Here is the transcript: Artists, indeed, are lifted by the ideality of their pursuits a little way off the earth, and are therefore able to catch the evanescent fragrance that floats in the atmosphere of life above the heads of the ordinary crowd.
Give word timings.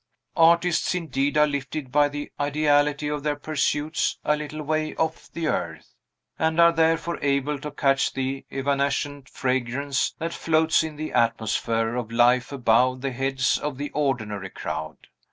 Artists, 0.35 0.95
indeed, 0.95 1.37
are 1.37 1.45
lifted 1.45 1.91
by 1.91 2.09
the 2.09 2.31
ideality 2.39 3.07
of 3.07 3.21
their 3.21 3.35
pursuits 3.35 4.17
a 4.25 4.35
little 4.35 4.63
way 4.63 4.95
off 4.95 5.31
the 5.31 5.45
earth, 5.45 5.93
and 6.39 6.59
are 6.59 6.71
therefore 6.71 7.19
able 7.21 7.59
to 7.59 7.69
catch 7.69 8.11
the 8.11 8.43
evanescent 8.49 9.29
fragrance 9.29 10.15
that 10.17 10.33
floats 10.33 10.81
in 10.81 10.95
the 10.95 11.13
atmosphere 11.13 11.95
of 11.95 12.11
life 12.11 12.51
above 12.51 13.01
the 13.01 13.11
heads 13.11 13.59
of 13.59 13.77
the 13.77 13.91
ordinary 13.91 14.49
crowd. 14.49 14.97